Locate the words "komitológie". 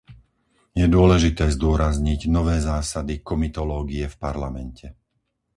3.29-4.05